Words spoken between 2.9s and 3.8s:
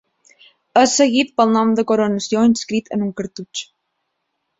en un cartutx.